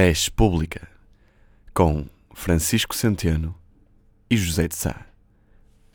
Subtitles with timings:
[0.00, 0.86] Res Pública,
[1.74, 3.52] com Francisco Centeno
[4.30, 5.04] e José de Sá,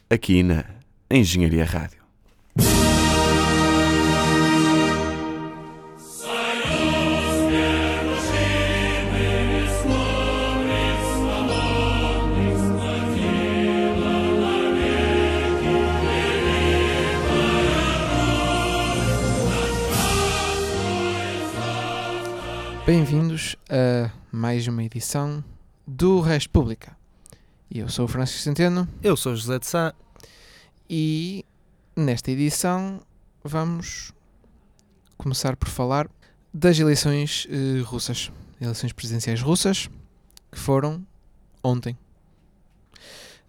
[0.09, 0.65] aqui na
[1.09, 2.03] Engenharia Rádio.
[24.35, 25.43] Mais uma edição
[25.85, 26.97] do Res Pública.
[27.69, 29.93] Eu sou o Francisco Centeno Eu sou José de Sá.
[30.89, 31.45] e
[31.95, 32.99] nesta edição
[33.43, 34.11] vamos
[35.19, 36.09] começar por falar
[36.51, 39.87] das eleições eh, russas, eleições presidenciais russas
[40.51, 41.05] que foram
[41.63, 41.95] ontem,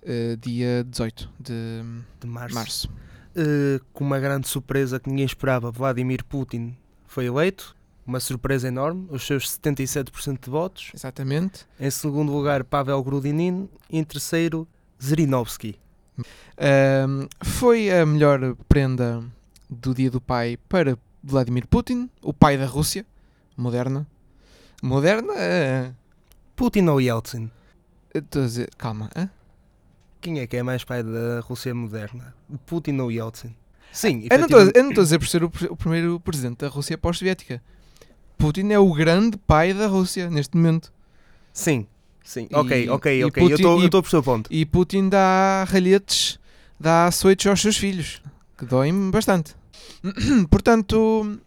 [0.02, 1.82] eh, dia 18 de
[2.20, 2.54] de março.
[2.54, 2.90] março.
[3.34, 7.74] Eh, com uma grande surpresa que ninguém esperava, Vladimir Putin foi eleito.
[8.06, 10.90] Uma surpresa enorme, os seus 77% de votos.
[10.94, 11.66] Exatamente.
[11.80, 13.68] Em segundo lugar, Pavel Grudinin.
[13.90, 14.68] Em terceiro,
[15.02, 15.76] Zirinovsky.
[16.58, 19.24] Ahm, foi a melhor prenda
[19.70, 23.06] do Dia do Pai para Vladimir Putin, o pai da Rússia
[23.56, 24.06] moderna.
[24.82, 25.32] Moderna?
[25.36, 25.90] eh,
[26.54, 27.50] Putin ou Yeltsin?
[28.14, 29.08] estou a dizer, calma.
[29.16, 29.28] hã?
[30.20, 32.34] Quem é que é mais pai da Rússia moderna?
[32.66, 33.54] Putin ou Yeltsin?
[33.90, 35.76] Sim, Eu não estou a- efetivamente- eu não estou a dizer por ser o, o
[35.76, 37.62] primeiro presidente da Rússia pós-soviética.
[38.38, 40.92] Putin é o grande pai da Rússia neste momento.
[41.52, 41.86] Sim,
[42.24, 42.46] sim.
[42.50, 43.42] E- ok, ok, e ok.
[43.42, 44.52] eu Putin- estou e- eu estou a perceber o ponto.
[44.52, 46.38] E Putin dá ralhetes,
[46.78, 48.20] dá açoites aos seus filhos,
[48.58, 49.54] que doem bastante.
[50.50, 51.38] Portanto,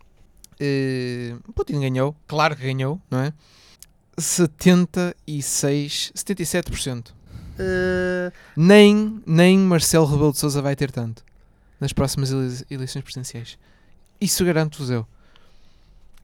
[0.60, 3.34] eh, Putin ganhou, claro que ganhou, não é?
[4.18, 7.14] 76, 77%.
[7.60, 11.24] Eh, Nem, nem Marcelo Rebelo de Sousa vai ter tanto
[11.80, 13.58] nas próximas ele- eleições presidenciais.
[14.20, 15.06] Isso garanto-vos eu.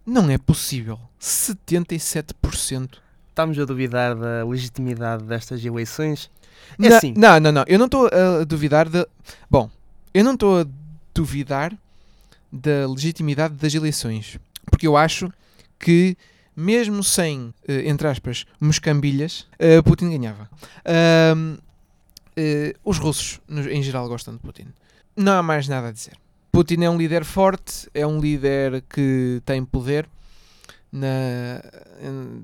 [0.06, 1.00] Não é possível.
[1.20, 2.98] 77%.
[3.30, 6.30] estamos a duvidar da legitimidade destas eleições.
[6.80, 7.14] É Na- assim.
[7.18, 7.64] Não, não, não.
[7.68, 9.08] Eu não estou a duvidar de.
[9.50, 9.70] Bom,
[10.14, 10.66] eu não estou a
[11.14, 11.74] duvidar
[12.52, 14.38] da legitimidade das eleições.
[14.70, 15.32] Porque eu acho
[15.80, 16.16] que,
[16.56, 20.50] mesmo sem, eh, entre aspas, moscambilhas, eh, Putin ganhava.
[22.36, 24.68] Eh, os russos, em geral, gostam de Putin.
[25.16, 26.14] Não há mais nada a dizer.
[26.54, 30.08] Putin é um líder forte, é um líder que tem poder
[30.92, 31.60] na,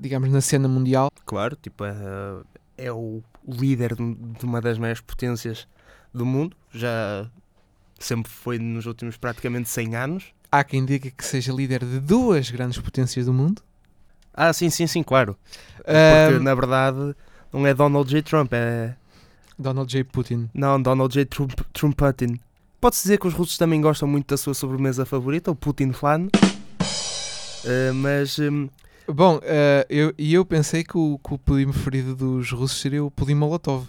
[0.00, 1.12] digamos, na cena mundial.
[1.24, 1.92] Claro, tipo, é,
[2.76, 5.68] é o líder de uma das maiores potências
[6.12, 6.56] do mundo.
[6.72, 7.30] Já
[8.00, 10.24] sempre foi nos últimos praticamente 100 anos.
[10.50, 13.62] Há quem diga que seja líder de duas grandes potências do mundo.
[14.34, 15.38] Ah, sim, sim, sim, claro.
[15.76, 17.14] Porque, Ahm, na verdade,
[17.52, 18.22] não é Donald J.
[18.22, 18.96] Trump, é...
[19.56, 20.02] Donald J.
[20.02, 20.50] Putin.
[20.52, 21.24] Não, Donald J.
[21.26, 22.40] Trump, Trumputin.
[22.80, 26.28] Pode-se dizer que os russos também gostam muito da sua sobremesa favorita, o Putin Flan.
[27.64, 28.38] Ah, mas...
[28.38, 28.68] hum,
[29.06, 33.04] Bom, eh, eu, e eu pensei que o, que o pudim preferido dos russos seria
[33.04, 33.86] o pudim Molotov.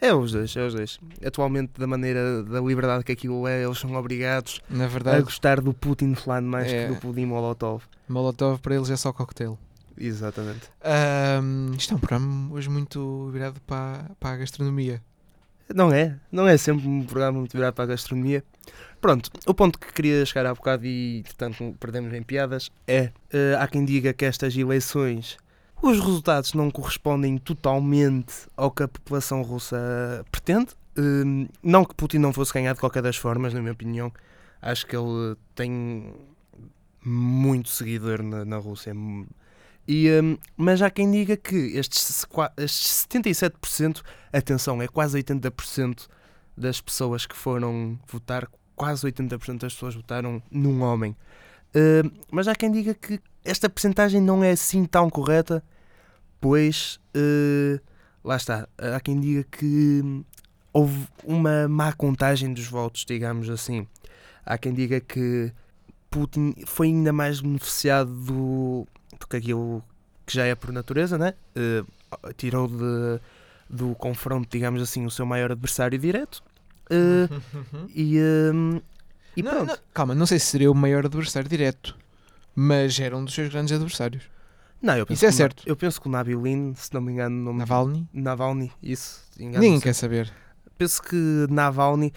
[0.00, 0.98] é os dois, é os dois.
[1.24, 5.60] Atualmente, da maneira, da liberdade que aquilo é, eles são obrigados Na a verdade, gostar
[5.60, 6.86] do Putin Flan mais É.
[6.88, 7.82] que do pudim Molotov.
[8.08, 9.58] Molotov para eles é só cocktail.
[9.96, 10.62] Exatamente.
[10.82, 15.02] Ahm, isto é um programa hoje muito virado para, para a gastronomia.
[15.74, 18.44] Não é, não é sempre um programa muito virado para a gastronomia.
[19.00, 23.56] Pronto, o ponto que queria chegar há bocado e, portanto, perdemos em piadas é: eh,
[23.58, 25.36] há quem diga que estas eleições,
[25.82, 30.68] os resultados não correspondem totalmente ao que a população russa pretende.
[30.96, 34.12] Eh, não que Putin não fosse ganhar de qualquer das formas, na minha opinião.
[34.60, 36.14] Acho que ele tem
[37.04, 38.94] muito seguidor na, na Rússia.
[39.86, 40.20] E, eh,
[40.56, 42.26] mas há quem diga que estes,
[42.56, 46.08] estes 77%, atenção, é quase 80%
[46.56, 51.16] das pessoas que foram votar, quase 80% das pessoas votaram num homem.
[51.74, 55.64] Uh, mas há quem diga que esta percentagem não é assim tão correta,
[56.40, 57.80] pois uh,
[58.22, 60.22] lá está, há quem diga que
[60.72, 63.86] houve uma má contagem dos votos, digamos assim.
[64.44, 65.52] Há quem diga que
[66.10, 68.86] Putin foi ainda mais beneficiado do,
[69.22, 69.82] do que aquilo
[70.26, 71.34] que já é por natureza, né?
[71.56, 71.86] Uh,
[72.36, 73.20] tirou de,
[73.68, 76.42] do confronto, digamos assim, o seu maior adversário direto.
[76.90, 78.18] Uh, e,
[78.52, 78.80] um,
[79.36, 79.68] e Não, pronto.
[79.68, 81.96] não, calma, não sei se seria o maior adversário direto,
[82.54, 84.24] mas era um dos seus grandes adversários.
[84.80, 85.62] Não, eu penso Isso é que o Na- certo.
[85.66, 88.08] Eu penso que o Nabilin, se não me engano, o nome Navalny?
[88.12, 89.22] Navalny, isso.
[89.38, 90.32] Ninguém quer saber.
[90.76, 92.12] Penso que Navalny,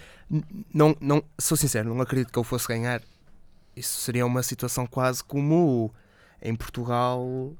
[0.74, 3.00] não, não, sou sincero, não acredito que ele fosse ganhar.
[3.76, 5.92] Isso seria uma situação quase como
[6.48, 7.52] em Portugal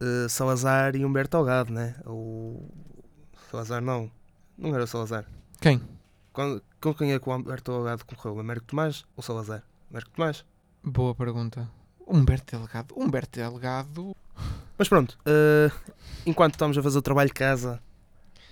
[0.00, 1.94] eh, Salazar e Humberto Algado, né?
[2.06, 2.68] O
[3.50, 4.10] Salazar não,
[4.58, 5.24] não era o Salazar.
[5.60, 5.80] Quem?
[6.32, 8.38] Quando, com quem é que o Humberto Algado concorreu?
[8.40, 9.62] Américo Tomás ou Salazar?
[9.90, 10.44] Américo Tomás?
[10.82, 11.68] Boa pergunta.
[12.06, 12.94] Humberto Delgado.
[12.96, 14.14] Humberto Delgado.
[14.76, 15.70] Mas pronto, eh,
[16.26, 17.80] enquanto estamos a fazer o trabalho de casa.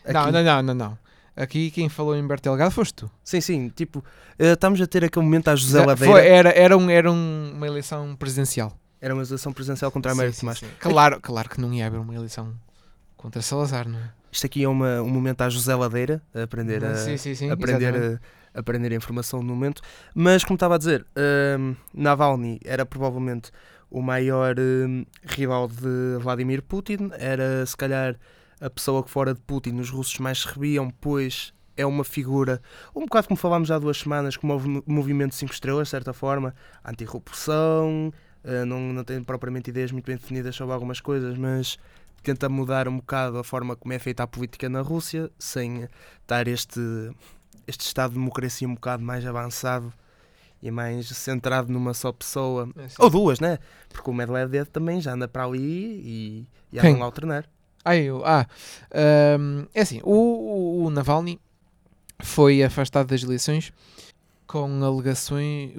[0.07, 0.99] Não, aqui- não, não, não, não.
[1.35, 3.11] Aqui quem falou em Bertelgado foste tu.
[3.25, 4.05] Sim, sim, tipo,
[4.39, 6.13] eh, estamos a ter aquele momento à José Ladeira.
[6.13, 8.73] foi- era era, um, era um- uma eleição presidencial.
[9.03, 10.67] Era uma eleição presidencial contra a América sim.
[10.79, 12.55] Claro, claro que não ia haver uma eleição
[13.17, 14.11] contra Salazar, não é?
[14.31, 17.95] Isto aqui é uma, um momento à José Ladeira, a aprender a, sim, sim, aprender,
[17.95, 18.21] exatamente.
[18.55, 19.83] a, aprender a informação no momento.
[20.15, 21.05] Mas, como estava a dizer,
[21.59, 23.51] hum, Navalny era provavelmente
[23.91, 27.11] o maior hum, rival de Vladimir Putin.
[27.19, 28.17] Era, se calhar,
[28.61, 32.61] a pessoa que fora de Putin os russos mais se rebiam, pois é uma figura,
[32.95, 36.13] um bocado como falámos há duas semanas, com o movi- movimento 5 estrelas, de certa
[36.13, 36.55] forma,
[36.85, 38.13] antirrupção,
[38.45, 41.79] uh, não, não tem propriamente ideias muito bem definidas sobre algumas coisas, mas
[42.23, 45.89] tenta mudar um bocado a forma como é feita a política na Rússia, sem
[46.27, 46.81] dar este,
[47.67, 49.93] este estado de democracia um bocado mais avançado
[50.63, 52.69] e mais centrado numa só pessoa.
[52.77, 52.87] É.
[52.99, 53.59] Ou duas, né?
[53.89, 57.49] Porque o Medvedev também já anda para ali e, e andam a alternar.
[57.85, 58.47] Ah, eu, ah
[59.41, 61.41] hum, é assim, o, o, Navalny
[62.23, 63.73] foi afastado das eleições
[64.47, 65.73] com alegações,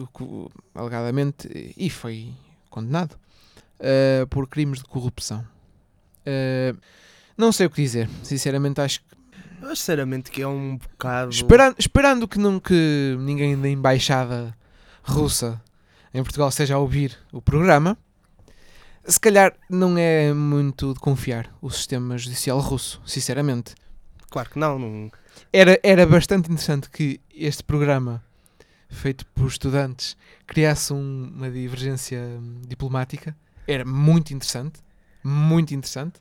[0.76, 2.34] alegadamente, e foi
[2.74, 3.14] condenado
[3.80, 5.46] uh, por crimes de corrupção.
[6.26, 6.78] Uh,
[7.38, 9.14] não sei o que dizer, sinceramente acho que
[9.70, 11.32] sinceramente que é um bocado.
[11.32, 14.56] esperando, esperando que, não, que ninguém da embaixada
[15.04, 15.62] russa
[16.14, 17.98] em Portugal esteja a ouvir o programa,
[19.06, 23.74] se calhar não é muito de confiar o sistema judicial russo, sinceramente.
[24.30, 25.12] Claro que não, não.
[25.52, 28.24] Era, era bastante interessante que este programa,
[28.94, 30.16] feito por estudantes,
[30.48, 33.36] criasse um- uma divergência hum, diplomática.
[33.68, 34.80] Era muito interessante.
[35.24, 36.20] Muito interessante.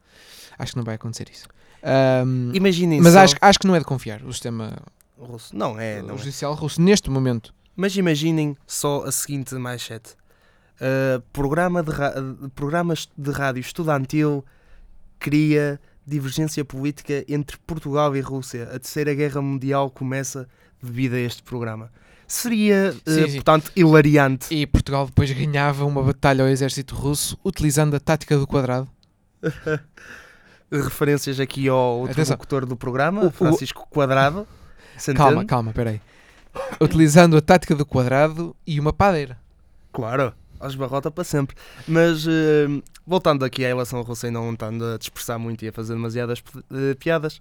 [0.59, 1.47] Acho que não vai acontecer isso.
[1.83, 3.21] Ahm, Imaginem mas só.
[3.21, 4.77] acho, acho que não é de confiar o sistema
[5.19, 5.57] Russo.
[5.57, 6.19] Não é, não é.
[6.19, 7.53] judicial russo neste momento.
[7.77, 10.15] Mas imaginem só a seguinte manchete:
[10.81, 12.15] Uh, programa de ra-
[12.57, 14.45] programas de rádio estudantil
[15.19, 18.65] cria divergência política entre Portugal e Rússia.
[18.65, 20.49] A Terceira Guerra Mundial começa
[20.83, 21.91] devido a este programa.
[22.27, 23.35] Seria, uh, Sim, sim.
[23.35, 24.55] portanto, hilariante.
[24.55, 28.89] E Portugal depois ganhava uma batalha ao exército russo utilizando a tática do quadrado.
[30.71, 32.35] Referências aqui ao outro Atenção.
[32.35, 34.47] locutor do programa, O- o- Francisco Quadrado.
[35.15, 36.01] Calma, calma, peraí.
[36.81, 39.39] Utilizando a tática do quadrado e uma padeira.
[39.93, 41.57] Claro, aos barrota para sempre.
[41.89, 42.67] Mas eh,
[43.07, 46.43] voltando aqui à eleição russa e não estando a dispersar muito e a fazer demasiadas
[46.73, 47.39] eh, piadas,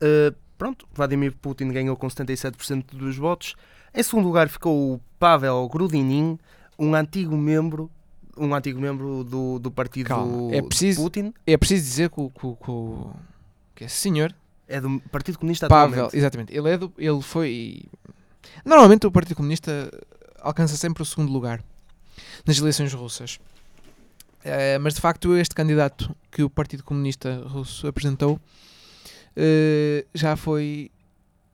[0.00, 3.54] eh, pronto, Vladimir Putin ganhou com 77% dos votos.
[3.94, 6.38] Em segundo lugar ficou o Pavel Grudinin,
[6.78, 7.90] um antigo membro,
[8.36, 11.32] um antigo membro do, do partido Calma, é de preciso- Putin.
[11.46, 13.10] É preciso dizer que o, que o-
[13.74, 14.34] que esse senhor,
[14.66, 16.16] É do Partido Comunista Pavel, atualmente.
[16.16, 17.82] exatamente, ele, é do, ele foi.
[18.64, 19.90] Normalmente o Partido Comunista
[20.40, 21.62] alcança sempre o segundo lugar
[22.46, 23.38] nas eleições russas.
[24.44, 28.38] Eh, mas de facto, este candidato que o Partido Comunista Russo apresentou
[29.36, 30.90] eh, já foi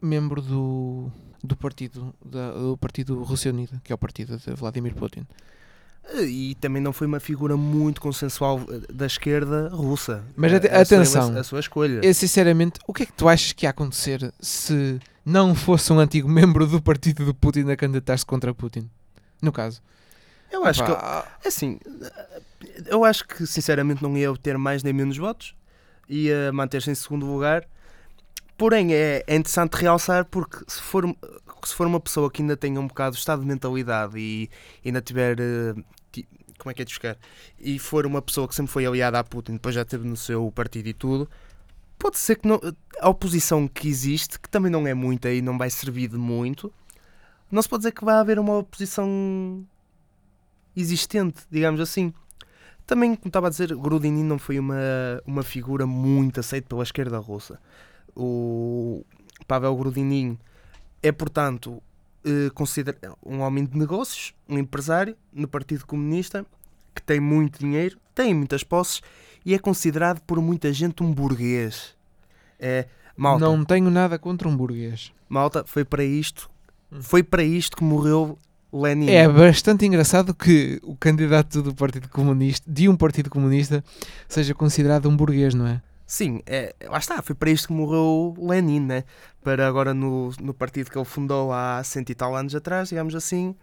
[0.03, 1.11] membro do,
[1.45, 5.27] do partido da- do partido Rússia Unida, que é o partido de Vladimir Putin.
[6.15, 10.25] Eh, E também não foi uma figura muito consensual eh, da esquerda russa.
[10.37, 11.37] Mas Eh, a sua- atenção.
[11.39, 12.01] a sua escolha.
[12.03, 15.99] Eu, sinceramente, o que é que tu achas que ia acontecer se não fosse um
[15.99, 18.89] antigo membro do partido do Putin a candidatar-se contra Putin?
[19.41, 19.83] No caso.
[20.51, 21.79] Eu acho que Epá, Assim,
[22.87, 25.55] eu acho que sinceramente não ia obter mais nem menos votos,
[26.09, 27.67] ia manter-se em segundo lugar.
[28.57, 31.05] Porém, é, é interessante realçar porque se for,
[31.65, 34.49] se for uma pessoa que ainda tenha um bocado de estado de mentalidade e
[34.85, 35.39] ainda tiver.
[35.41, 35.75] eh,
[36.59, 37.17] Como é que é de buscar?
[37.59, 40.51] E for uma pessoa que sempre foi aliada a Putin, depois já esteve no seu
[40.53, 41.29] partido e tudo,
[41.99, 42.61] pode ser que não,
[43.01, 46.73] a oposição que existe, que também não é muita e não vai servir de muito,
[47.51, 49.67] não se pode dizer que vai haver uma oposição
[50.77, 52.13] existente, digamos assim.
[52.87, 54.77] Também, como estava a dizer, Grudinin não foi uma,
[55.27, 57.59] uma figura muito aceita pela esquerda russa.
[58.17, 59.05] O
[59.47, 60.39] Pavel Grudinin
[61.03, 61.83] é, portanto,
[62.25, 66.47] eh, considera um homem de negócios, um empresário no Partido Comunista,
[66.95, 69.03] que tem muito dinheiro, tem muitas posses
[69.45, 71.95] e é considerado por muita gente um burguês.
[72.59, 75.13] É, malta, Não tenho nada contra um burguês.
[75.29, 76.49] malta, foi para isto,
[76.91, 77.03] Hum.
[77.03, 78.39] foi para isto que morreu
[78.73, 79.11] Lenin.
[79.11, 83.85] É bastante engraçado que o candidato do Partido Comunista, de um Partido Comunista,
[84.29, 85.83] seja considerado um burguês, não é?
[86.07, 89.05] Sim, é, lá está, foi para isto que morreu Lenin, né?
[89.43, 93.15] Para agora no, no partido que ele fundou há cento e tal anos atrás, digamos
[93.15, 93.57] assim,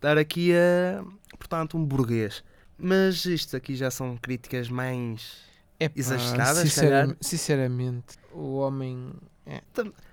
[0.00, 1.04] dar aqui a,
[1.38, 2.42] portanto, um burguês.
[2.78, 5.44] Mas isto aqui já são críticas mais...
[5.78, 7.16] É Exageradas, calhar.
[7.20, 9.12] sinceramente, o homem.
[9.44, 9.62] é.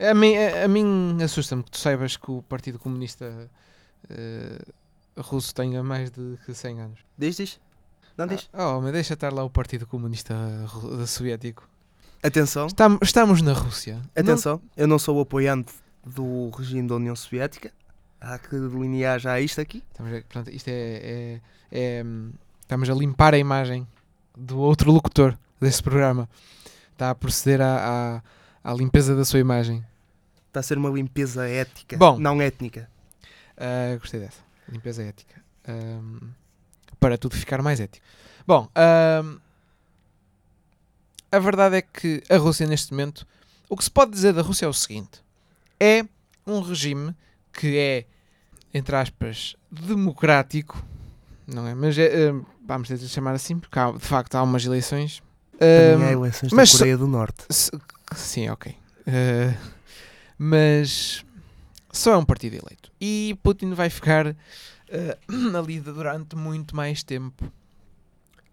[0.09, 3.49] A mim, a, a mim assusta-me que tu saibas que o Partido Comunista
[4.09, 4.59] eh,
[5.17, 6.99] Russo tenha mais de que 100 anos.
[7.17, 7.59] Diz, diz?
[8.17, 8.49] Não diz?
[8.53, 10.35] Oh, mas deixa estar lá o Partido Comunista
[11.07, 11.67] Soviético.
[12.21, 14.01] Atenção, Estam- estamos na Rússia.
[14.15, 14.61] atenção.
[14.77, 15.73] Eu não sou apoiante
[16.05, 17.71] do regime da União Soviética.
[18.21, 19.83] Há que delinear já isto aqui.
[19.99, 21.41] Não, estamos a- pronto, isto é, é-
[21.71, 23.85] é, hum, Estamos a limpar a imagem
[24.37, 26.29] do outro locutor desse programa.
[26.93, 28.21] Está a proceder à,
[28.63, 29.83] à, à limpeza da sua imagem.
[30.47, 32.17] Está a ser uma limpeza ética, Bom.
[32.17, 32.89] não étnica.
[33.57, 34.39] Ah, gostei dessa.
[34.69, 35.43] Limpeza ética.
[35.67, 36.19] Ahm,
[37.03, 38.05] para tudo ficar mais ético.
[38.47, 38.69] Bom,
[41.31, 43.25] a verdade é que a Rússia, neste momento,
[43.69, 45.21] o que se pode dizer da Rússia é o seguinte:
[45.79, 46.05] é
[46.45, 47.15] um regime
[47.51, 48.05] que é,
[48.73, 50.83] entre aspas, democrático,
[51.47, 51.73] não é?
[51.73, 55.21] Mas é, ahm, vamos tentar chamar assim, porque há- de facto há umas eleições.
[55.59, 57.45] Também há eleições mas da Coreia do Norte.
[57.49, 57.71] se-
[58.15, 58.75] Sim, ok.
[59.07, 59.53] Eh,
[60.37, 61.25] mas
[61.91, 62.91] só é um partido eleito.
[63.01, 64.35] E Putin vai ficar
[64.93, 65.17] eh,
[65.57, 67.51] ali durante muito mais tempo.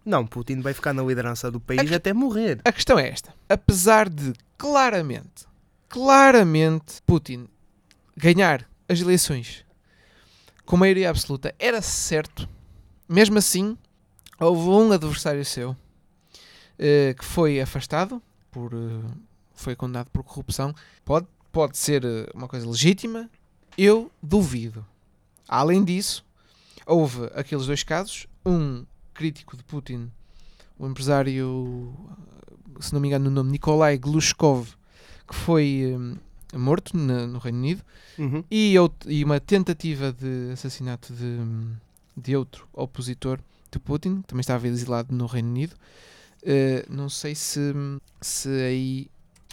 [0.04, 2.60] Não, Putin vai ficar na liderança do país Aqui- até morrer.
[2.64, 3.32] A questão é esta.
[3.48, 5.46] Apesar de claramente,
[5.88, 7.46] claramente Putin
[8.16, 9.64] ganhar as eleições
[10.64, 12.48] com maioria absoluta era certo,
[13.08, 13.76] mesmo assim
[14.38, 15.76] houve um adversário seu
[16.78, 19.10] eh, que foi afastado por eh,
[19.52, 20.74] foi condenado por corrupção.
[21.04, 23.28] Pode, pode ser eh, uma coisa legítima,
[23.76, 24.86] eu duvido.
[25.48, 26.24] Além disso,
[26.90, 30.10] houve aqueles dois casos, um crítico de Putin,
[30.78, 31.94] o empresário,
[32.80, 34.68] se não me engano o nome, Nikolai Glushkov,
[35.28, 35.94] que foi
[36.52, 37.82] eh, morto na- no Reino Unido,
[38.18, 38.42] Uhum.
[38.50, 41.38] e, out- e uma tentativa de assassinato de,
[42.16, 43.38] de outro opositor
[43.70, 45.76] de Putin, que também estava exilado no Reino Unido.
[46.42, 47.60] Eh, não sei se,
[48.20, 49.06] se aí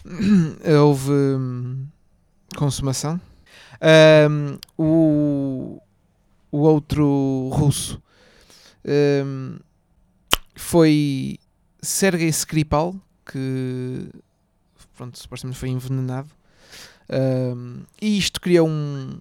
[0.82, 1.86] houve hum,
[2.56, 3.20] consumação.
[3.82, 5.79] Ahm, o,
[6.51, 8.01] o outro russo
[8.86, 9.60] hum,
[10.56, 11.38] foi
[11.82, 14.10] Sergei Skripal, que
[14.96, 16.30] pronto, supostamente foi envenenado.
[17.10, 19.20] Um, e isto criou um,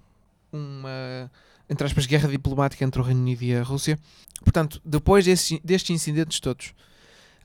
[0.53, 1.31] uma,
[1.69, 3.99] entre aspas, guerra diplomática entre o Reino Unido e a Rússia.
[4.43, 6.75] Portanto, depois desse, destes incidentes todos,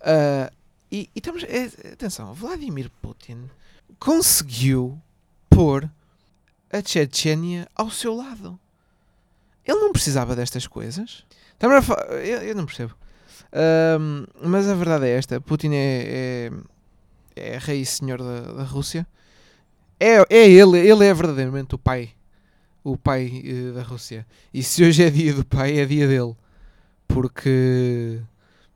[0.01, 0.51] ah,
[0.91, 3.49] e, e estamos, é, atenção, Vladimir Putin
[3.97, 5.01] conseguiu
[5.49, 5.89] pôr
[6.71, 8.59] a Chechênia ao seu lado.
[9.65, 11.23] Ele não precisava destas coisas.
[12.23, 12.95] Eu, eu não percebo.
[13.53, 16.51] Ahm, mas a verdade é esta: Putin é,
[17.35, 19.05] é, é rei e senhor da, da Rússia.
[19.99, 22.09] É, é ele, ele é verdadeiramente o pai,
[22.83, 24.25] o pai eh, da Rússia.
[24.51, 26.35] E se hoje é dia do pai, é dia dele,
[27.07, 28.19] porque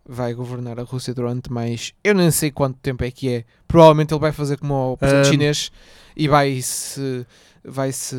[0.07, 3.45] vai governar a Rússia durante mais, eu nem sei quanto tempo é que é.
[3.67, 5.31] Provavelmente ele vai fazer como o presidente Ahm.
[5.31, 5.71] chinês
[6.15, 7.25] e vai se,
[7.63, 8.15] vai se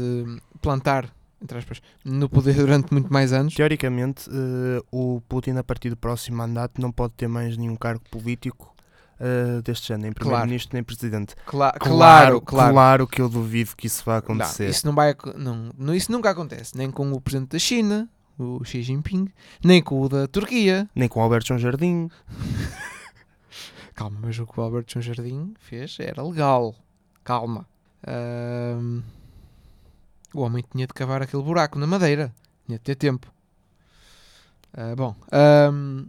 [0.60, 1.08] plantar,
[1.42, 3.54] entre aspas, no poder durante muito mais anos.
[3.54, 8.02] Teoricamente, eh, o Putin, a partir do próximo mandato, não pode ter mais nenhum cargo
[8.10, 8.74] político
[9.20, 10.28] eh, deste género, nem Claro.
[10.28, 11.34] primeiro-ministro, nem presidente.
[11.46, 12.72] Cla- claro, claro.
[12.72, 14.68] Claro que eu duvido que isso vá Não, acontecer.
[14.68, 18.62] isso não vai não, não, isso nunca acontece, nem com o presidente da China, o
[18.64, 19.28] Xi Jinping,
[19.64, 20.86] nem com o da Turquia.
[20.94, 22.10] Nem com o Alberto João Jardim.
[23.94, 26.74] Calma, mas o que o Albert João Jardim fez era legal.
[27.24, 27.66] Calma.
[28.06, 29.00] Ahm,
[30.40, 32.32] o homem tinha de cavar aquele buraco na madeira.
[32.66, 33.26] Tinha de ter tempo.
[34.76, 36.04] Ah, bom, ahm,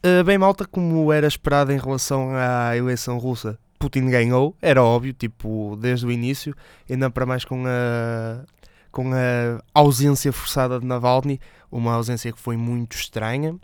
[0.00, 5.12] Eh, bem malta, como era esperado em relação à eleição russa, Putin ganhou, era óbvio,
[5.12, 6.54] tipo, desde o início,
[6.88, 8.44] ainda para mais com a,
[8.92, 13.56] com a ausência forçada de Navalny, uma ausência que foi muito estranha.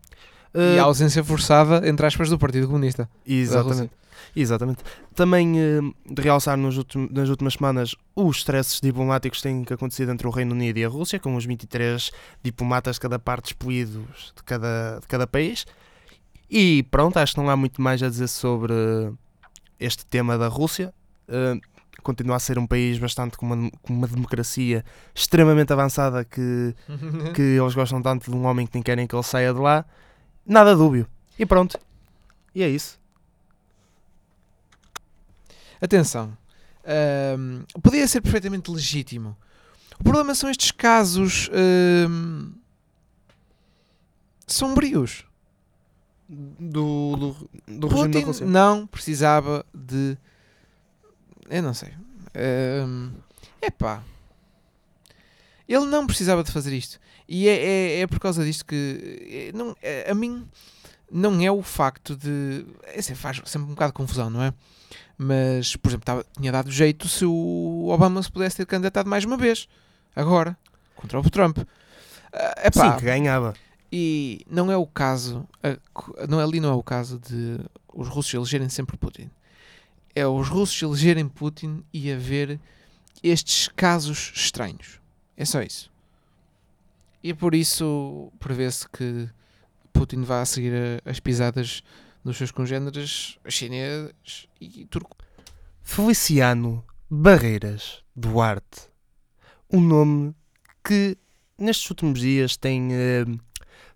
[0.53, 3.09] e Eh, a ausência forçada, entre aspas, do Partido Comunista.
[3.25, 3.93] exatamente.
[4.35, 4.83] Exatamente.
[5.15, 6.77] Também eh, de realçar nos
[7.11, 10.85] nas últimas semanas os stresses diplomáticos que têm que acontecido entre o Reino Unido e
[10.85, 12.11] a Rússia, com os 23
[12.43, 15.67] diplomatas de cada parte despedidos de cada, de cada país.
[16.51, 18.75] E pronto, acho que não há muito mais a dizer sobre
[19.79, 20.93] este tema da Rússia.
[21.29, 21.59] Eh,
[22.03, 26.75] continua a ser um país bastante com uma, com uma democracia extremamente avançada que,
[27.35, 29.85] que eles gostam tanto de um homem que nem querem que ele saia de lá.
[30.47, 31.07] Nada dúbio.
[31.39, 31.79] E pronto.
[32.55, 33.01] E é isso.
[35.85, 36.37] Atenção.
[37.83, 39.37] podia ser perfeitamente legítimo.
[40.01, 42.53] O problema são estes casos ahm,
[44.47, 45.25] sombrios.
[46.29, 48.47] do, do, do regime da Putin Rússia.
[48.47, 50.17] não precisava de.
[51.51, 51.93] Eu não sei.
[52.35, 53.11] Ahm,
[53.61, 54.03] epá.
[55.69, 56.99] Ele não precisava de fazer isto.
[57.29, 59.51] E é, é, é por causa disto que.
[59.53, 60.49] é, Não, é, a mim.
[61.11, 62.65] Não é o facto de.
[62.85, 64.53] É, faz sempre um bocado de confusão, não é?
[65.17, 69.25] Mas, por exemplo, tava- tinha dado jeito se o Obama se pudesse ter candidatado mais
[69.25, 69.69] uma vez.
[70.15, 70.57] Agora.
[70.97, 71.59] Contra o Trump.
[72.33, 73.55] Ah, epá, Sim, que ganhava.
[73.93, 75.47] E não é o caso,
[76.29, 77.61] não, ali não é o caso de
[77.93, 79.31] os russos elegerem sempre Putin.
[80.17, 82.59] É os russos elegerem Putin e haver
[83.23, 85.01] estes casos estranhos.
[85.37, 85.91] É só isso.
[87.23, 89.29] E por isso prevê-se que
[89.93, 91.83] Putin vá seguir as pisadas
[92.25, 95.19] dos seus congêneres chineses e turcos.
[95.83, 98.89] Feliciano Barreiras Duarte.
[99.71, 100.35] Um nome
[100.83, 101.17] que
[101.59, 103.25] nestes últimos dias tem eh,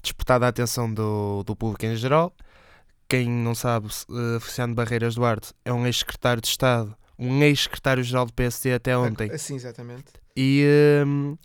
[0.02, 2.32] despertado a atenção do, do público em geral.
[3.08, 8.32] Quem não sabe, eh, Feliciano Barreiras Duarte é um ex-secretário de Estado, um ex-secretário-geral do
[8.34, 9.36] PSD até ontem.
[9.38, 10.12] Sim, exatamente.
[10.36, 10.64] E,
[11.06, 11.36] hum,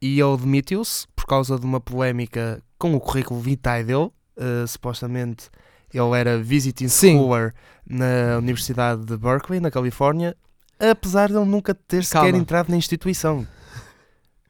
[0.00, 4.10] e ele demitiu-se por causa de uma polémica com o currículo vitae dele.
[4.36, 5.50] Uh, supostamente
[5.92, 7.54] ele era visiting scholar
[7.88, 10.36] na Universidade de Berkeley, na Califórnia,
[10.78, 12.38] apesar de ele nunca ter sequer Calma.
[12.38, 13.46] entrado na instituição.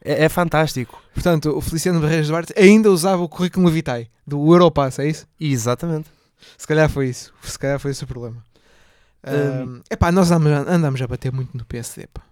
[0.02, 1.02] É, é fantástico.
[1.14, 5.26] Portanto, o Feliciano Barreiras Duarte ainda usava o currículo vitae do Europass, é isso?
[5.38, 6.08] Exatamente.
[6.56, 7.32] Se calhar foi isso.
[7.42, 8.42] Se calhar foi esse o problema.
[9.26, 9.76] Hum.
[9.76, 12.22] Um, epá, nós andamos, andamos a bater muito no PSD, pá.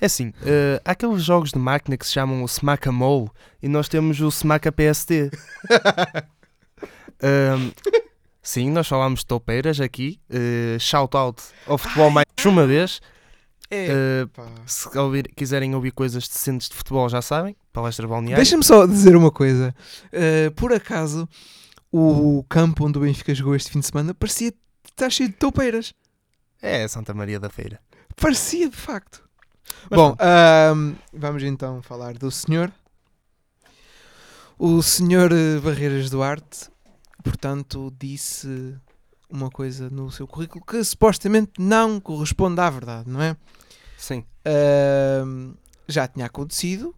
[0.00, 3.30] É assim, uh, há aqueles jogos de máquina que se chamam o Smack-a-Mole
[3.62, 5.30] e nós temos o Smack-a-PSD.
[7.22, 7.70] Um,
[8.44, 10.20] sim, nós falámos de toupeiras aqui.
[10.30, 13.00] Uh, shout out ao futebol mais uma vez.
[13.70, 13.88] É,
[14.24, 14.30] Uh,
[14.66, 17.56] se ouvir- quiserem ouvir coisas decentes de futebol, já sabem.
[17.72, 18.36] Palestra balneária.
[18.36, 19.74] Deixa-me só dizer uma coisa.
[20.12, 21.28] Uh, por acaso,
[21.90, 24.52] o campo onde o Benfica jogou este fim de semana parecia
[24.88, 25.92] estar cheio de toupeiras.
[26.62, 27.80] É Santa Maria da Feira.
[28.14, 29.22] Parecia, de facto.
[29.90, 32.70] Mas Bom, ahm, vamos então falar do senhor.
[34.58, 35.30] O senhor
[35.62, 36.68] Barreiras Duarte,
[37.24, 38.76] portanto, disse
[39.28, 43.36] uma coisa no seu currículo que supostamente não corresponde à verdade, não é?
[43.96, 44.24] Sim.
[44.44, 45.54] Ahm,
[45.88, 46.94] já tinha acontecido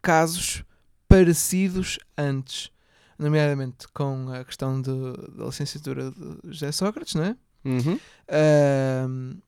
[0.00, 0.64] casos
[1.08, 2.70] parecidos antes,
[3.18, 4.90] nomeadamente com a questão de-
[5.36, 7.36] da licenciatura de José Sócrates, não é?
[7.64, 7.98] Uhum.
[8.28, 9.38] Ahm,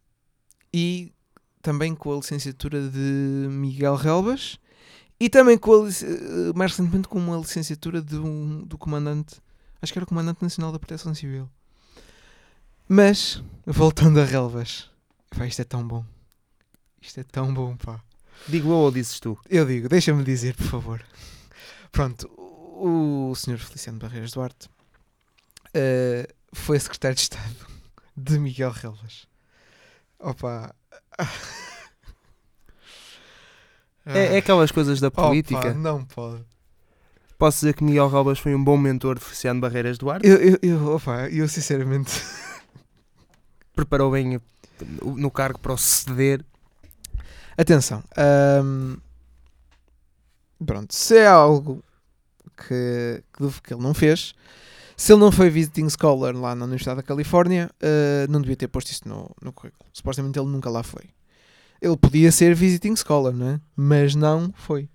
[0.73, 1.13] e
[1.63, 4.59] também com a licenciatura de Miguel Relvas
[5.19, 9.37] e também com a, eh, mais recentemente com uma licenciatura de um, do comandante,
[9.81, 11.49] acho que era o comandante nacional da Proteção Civil.
[12.89, 14.91] Mas, voltando a Relvas,
[15.37, 16.05] pá, isto é tão bom.
[17.01, 18.01] Isto é tão bom, pá.
[18.49, 19.39] Digo eu ou dizes tu?
[19.49, 21.05] Eu digo, deixa-me dizer, por favor.
[21.93, 23.59] Pronto, o, Sr.
[23.59, 24.69] Feliciano Barreiras Duarte
[25.73, 27.67] eh, foi secretário de Estado
[28.17, 29.27] de Miguel Relvas.
[30.19, 30.75] Opa.
[34.07, 35.59] É, é aquelas coisas da política.
[35.59, 36.45] Opa, não pode.
[37.39, 40.27] Posso dizer que Miguel Robas foi um bom mentor de Feliciano Barreiras Duarte.
[40.27, 42.23] Eu, eu, eu, opa, eu sinceramente.
[43.75, 44.41] Preparou bem
[45.03, 46.45] no cargo para o ceder.
[47.57, 48.03] Atenção.
[50.65, 51.83] pronto, se é algo
[52.57, 53.23] que,
[53.63, 54.35] que, ele não fez,
[54.97, 58.69] se ele não foi visiting scholar lá na Universidade da Califórnia, ah, não devia ter
[58.69, 59.89] posto isso no, no currículo.
[59.93, 61.05] Supostamente ele nunca lá foi.
[61.81, 63.61] Ele podia ser visiting scholar, não é?
[63.77, 64.89] Mas não foi.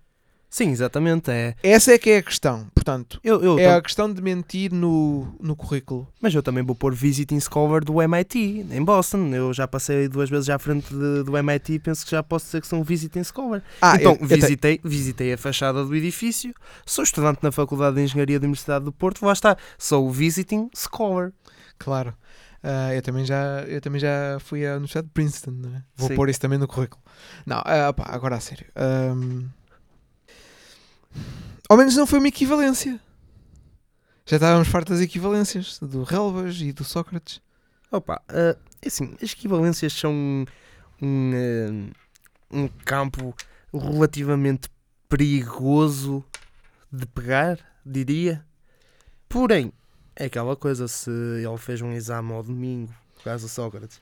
[0.52, 1.30] Sim, exatamente.
[1.30, 1.54] É.
[1.62, 2.65] Essa é que é a questão.
[2.74, 6.08] Portanto, Eu, eu é tam- a questão de mentir no, no currículo.
[6.20, 9.28] Mas eu também vou pôr Visiting Scholar do MIT, em Boston.
[9.28, 12.46] Eu já passei duas vezes à frente de- do MIT e penso que já posso
[12.48, 13.62] dizer que sou um Visiting Scholar.
[13.80, 16.52] Ah, então, eu- eu te- visitei, visitei a fachada do edifício.
[16.84, 19.24] Sou estudante na Faculdade de Engenharia da Universidade do Porto.
[19.24, 19.56] Lá está.
[19.78, 21.32] Sou o Visiting Scholar.
[21.78, 22.15] Claro.
[22.62, 25.84] Ah, eu, também já, eu também já fui à Universidade de Princeton, não é?
[25.95, 26.15] Vou Sim.
[26.15, 27.02] pôr isso também no currículo.
[27.45, 28.67] Não, pá, agora a sério.
[28.76, 29.48] Ahm,
[31.69, 33.00] Ao menos não foi uma equivalência.
[34.26, 37.41] Já estávamos fartos das equivalências do Relvas e do Sócrates.
[37.91, 40.45] Opa, é assim, as equivalências são um,
[41.02, 41.89] um,
[42.52, 43.36] um campo
[43.74, 44.69] relativamente
[45.08, 46.24] perigoso
[46.91, 48.45] de pegar, diria.
[49.28, 49.72] Porém,
[50.20, 54.00] é aquela coisa, se ele fez um exame ao domingo, por causa de Sócrates,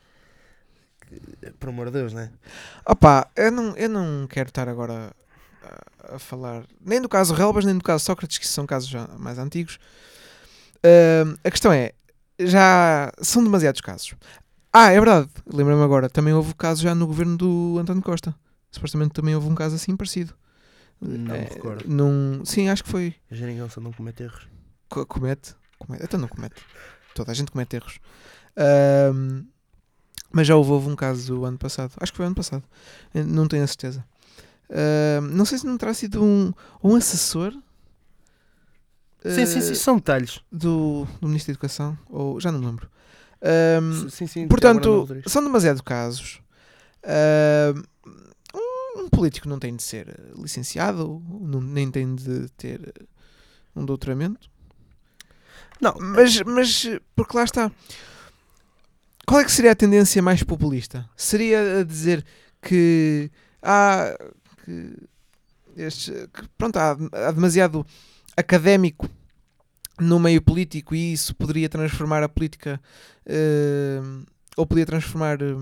[1.08, 2.32] que, por amor de Deus, né?
[2.86, 5.12] Opá, eu não, eu não quero estar agora
[5.64, 9.38] a, a falar nem do caso Relvas nem do caso Sócrates, que são casos mais
[9.40, 9.80] antigos.
[10.84, 11.94] Ahm, a questão é,
[12.40, 14.14] já são demasiados casos.
[14.72, 18.36] Ah, é verdade, lembra-me agora, também houve caso já no governo do António Costa.
[18.70, 20.34] Supostamente também houve um caso assim parecido.
[21.00, 21.86] Não me Eh, recordo.
[21.88, 23.16] num- sim, acho que foi.
[23.32, 24.48] A geringonça não comete erros.
[24.90, 25.56] Co- comete?
[25.78, 26.04] Comete.
[26.04, 26.56] Então não comete.
[27.16, 28.00] Toda a gente comete erros.
[28.56, 29.44] Ahm,
[30.32, 31.94] mas já houve, houve um caso ano passado.
[31.98, 32.64] Acho que foi ano passado.
[33.14, 34.04] Eh, Não tenho a certeza.
[34.70, 36.52] Ahm, não sei se não terá sido um,
[36.84, 37.54] um assessor
[39.24, 40.42] Sim, sim, sim, eh, são detalhes.
[40.52, 41.98] do, do Ministro da Educação.
[42.10, 42.90] Ou, já não me lembro.
[43.42, 46.40] Ahm, Sim, sim, portanto, são demasiados casos.
[48.54, 52.94] Um, um político não tem de ser licenciado, não- nem tem de ter
[53.76, 54.50] um doutoramento.
[55.82, 56.86] Não, Mas, mas,
[57.16, 57.72] porque lá está.
[59.26, 61.08] Qual é que seria a tendência mais populista?
[61.16, 62.26] Seria a dizer
[62.62, 63.30] que
[63.62, 64.16] há.
[64.66, 64.94] Que
[66.34, 67.86] que, pronto, há, há demasiado
[68.36, 69.08] académico
[70.00, 72.82] no meio político e isso poderia transformar a política.
[73.26, 74.02] eh,
[74.56, 75.40] ou poderia transformar.
[75.42, 75.56] eh,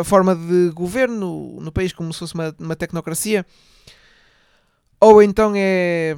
[0.00, 3.46] a forma de governo no país como se fosse uma, uma tecnocracia,
[5.00, 6.16] ou então é,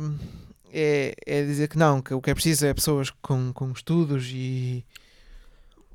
[0.72, 4.30] é, é dizer que não, que o que é preciso é pessoas com, com estudos
[4.32, 4.84] e.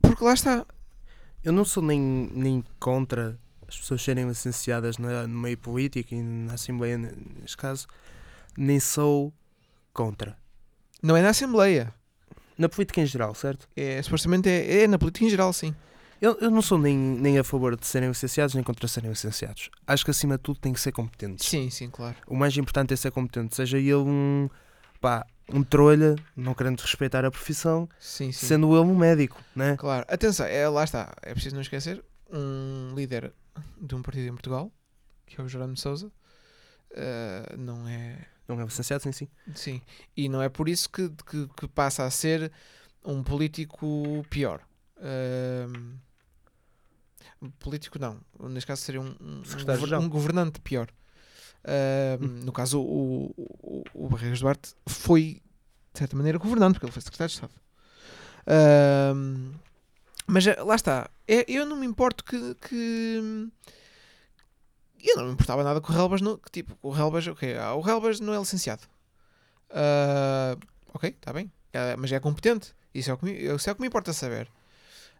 [0.01, 0.65] Porque lá está.
[1.43, 1.99] eu não sou nem,
[2.33, 7.87] nem contra as pessoas serem licenciadas na- no meio político e na Assembleia, neste caso,
[8.57, 9.33] nem sou
[9.93, 10.37] contra.
[11.01, 11.93] Não é na Assembleia.
[12.57, 13.67] Na política em geral, certo?
[13.75, 15.73] É, supostamente é, é na política em geral, sim.
[16.21, 19.69] Eu, eu não sou nem, nem a favor de serem licenciados, nem contra serem licenciados.
[19.87, 21.45] Acho que acima de tudo tem que ser competentes.
[21.49, 22.15] Sim, sim, claro.
[22.27, 24.49] O mais importante é ser competente, seja ele um,
[25.03, 28.47] pá, um trolha, não querendo respeitar a profissão, Sim, sim.
[28.47, 29.75] sendo ele um médico, né?
[29.75, 30.05] Claro.
[30.07, 31.13] Atenção, é, lá está.
[31.21, 33.33] É preciso não esquecer um líder
[33.81, 34.71] de um partido em Portugal,
[35.25, 36.09] que é o Jerónimo Souza.
[36.95, 38.25] eh, não é.
[38.47, 39.27] Não é licenciado, sim, sim.
[39.53, 39.81] Sim.
[40.15, 42.49] E não é por isso que, que, que passa a ser
[43.03, 44.61] um político pior.
[45.01, 45.97] Ahm,
[47.59, 48.19] político não.
[48.49, 50.87] Neste caso seria um, um, um governante pior.
[51.65, 55.41] Ahm, No caso, o, o, o Barreiros Duarte foi,
[55.93, 57.53] de certa maneira, governante, porque ele foi secretário de Estado.
[58.47, 59.53] Ahm,
[60.27, 61.09] mas eh, lá está.
[61.27, 63.49] É, eu não me importo que, que-
[65.05, 66.21] Eu não me importava nada com o Relbas.
[66.21, 68.83] No, que, tipo, o Relbas, ok, ah, o Relbas não é licenciado.
[69.69, 70.55] Ah,
[70.93, 71.51] ok, está bem.
[71.73, 72.73] Ah, mas é competente.
[72.93, 74.47] Isso é o que me, isso é o que me importa saber.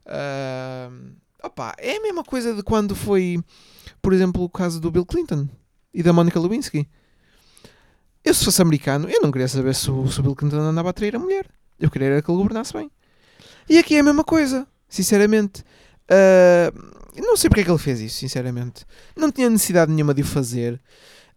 [0.06, 0.90] Ah,
[1.44, 3.40] opa, é a mesma coisa de quando foi,
[4.02, 5.48] por exemplo, o caso do Bill Clinton
[5.94, 6.88] e da Monica Lewinsky.
[8.24, 10.90] Eu, se fosse americano, eu não queria saber se o, se o Bill Clinton andava
[10.90, 11.46] a trair a mulher.
[11.80, 12.90] Eu queria era que ele governasse bem.
[13.70, 15.64] E aqui é a mesma coisa, sinceramente.
[16.10, 16.72] Ah,
[17.18, 18.86] não sei porque é que ele fez isso, sinceramente.
[19.16, 20.80] Não tinha necessidade nenhuma de o fazer.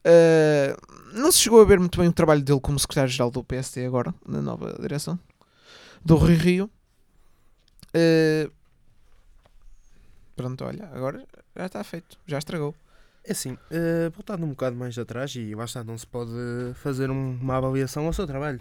[0.04, 0.76] Ah,
[1.12, 4.14] não se chegou a ver muito bem o trabalho dele como secretário-geral do PSD agora,
[4.26, 5.18] na nova direção
[6.04, 6.70] do Rui Rio.
[7.94, 8.50] Ah,
[10.36, 12.74] pronto, olha, agora já está feito, já estragou.
[13.28, 16.30] É assim, eh, voltando um bocado mais atrás, e lá está, não se pode
[16.76, 18.60] fazer um- uma avaliação ao seu trabalho.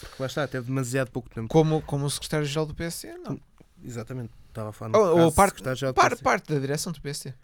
[0.00, 1.46] Porque lá está, teve demasiado pouco tempo.
[1.48, 3.38] Como, como o secretário-geral do PSD, não.
[3.84, 5.34] Exatamente, estava a falar Ou- ou de
[5.94, 7.34] parte- Par- parte da direção do.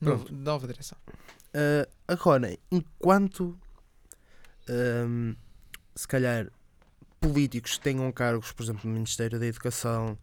[0.00, 0.34] Novo- Pronto.
[0.34, 0.96] nova direção.
[1.08, 3.58] Uh, agora, enquanto
[4.68, 5.34] um,
[5.94, 6.48] se calhar
[7.20, 10.18] políticos tenham cargos, por exemplo, no Ministério da Educação,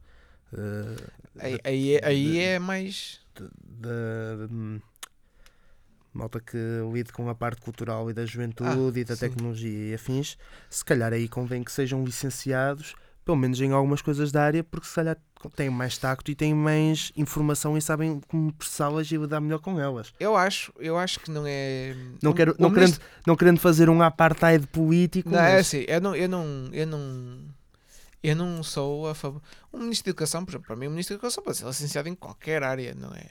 [0.53, 3.19] uh, Aí, da- aí, é, aí de- é mais.
[3.35, 3.49] de-
[3.81, 4.79] de- hum,
[6.13, 6.57] malta que
[6.93, 9.21] lide com a parte cultural e da juventude e da sim.
[9.29, 10.37] tecnologia e afins,
[10.69, 12.93] se calhar aí convém que sejam licenciados,
[13.23, 15.17] pelo menos em algumas coisas da área, porque se calhar
[15.55, 19.79] têm mais tacto e têm mais informação e sabem como processá-las e lidar melhor com
[19.79, 20.13] elas.
[20.19, 21.95] Eu acho, eu acho que não é.
[22.21, 25.53] Não, o- quero, o não, querendo, ministro- não querendo fazer um apartheid político, Não, é
[25.53, 27.39] mas- assim, eu não, eu não, eu não,
[28.23, 29.41] eu não sou a favor.
[29.73, 32.09] Um ministro de Educação, por exemplo, para mim, um ministro de Educação pode ser licenciado
[32.09, 33.27] em qualquer área, não é?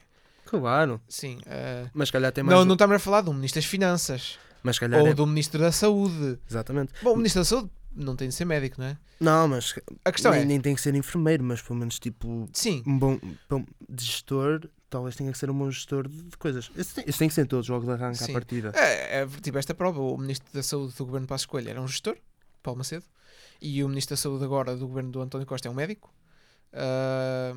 [0.50, 1.00] Claro.
[1.08, 1.38] Sim.
[1.46, 2.58] eh, Mas se calhar tem mais.
[2.58, 5.26] não, não estamos a falar de um ministro das Finanças Mas calhar ou é- do
[5.26, 6.38] ministro da Saúde.
[6.48, 6.92] Exatamente.
[7.02, 8.98] Bom, o ministro da Saúde não tem de ser médico, não é?
[9.20, 10.44] Não, mas A questão nem, é.
[10.44, 13.64] nem tem que ser enfermeiro, mas pelo menos tipo Sim, um bom bom
[13.98, 16.70] gestor, talvez tenha que ser um bom gestor de coisas.
[16.76, 18.30] Isso tem, isso tem que ser em todos os jogos de arranque Sim.
[18.30, 18.72] à partida.
[18.74, 20.00] é, é, tipo esta prova.
[20.00, 22.16] O ministro da Saúde do governo Passo Coelho era um gestor,
[22.62, 23.04] Paulo Macedo,
[23.60, 26.12] e o ministro da Saúde agora do governo do António Costa é um médico.
[26.72, 27.52] Ah,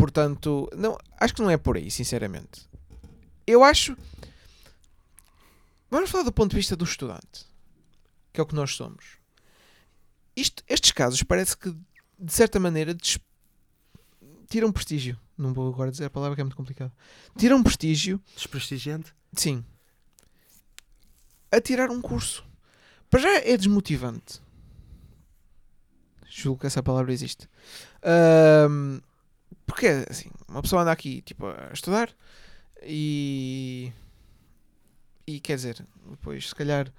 [0.00, 2.66] portanto, não, acho que não é por aí, sinceramente.
[3.46, 3.94] Eu acho.
[5.90, 7.46] Vamos falar do ponto de vista do estudante,
[8.32, 9.18] que é o que nós somos.
[10.34, 11.70] Isto, estes casos parece que,
[12.18, 13.18] de certa maneira, des-
[14.48, 15.18] tiram prestígio.
[15.36, 16.92] Não vou agora dizer a palavra que é muito complicado.
[17.36, 19.12] Tiram prestígio Desprestigiante.
[19.34, 19.64] Sim.
[21.52, 22.44] A tirar um curso.
[23.10, 24.40] Para já é desmotivante.
[26.28, 27.48] Julgo que essa palavra existe.
[28.02, 29.00] Ahm,
[29.70, 32.10] porque assim, uma pessoa anda aqui tipo, a estudar
[32.82, 33.92] e.
[35.26, 36.92] E quer dizer, depois se calhar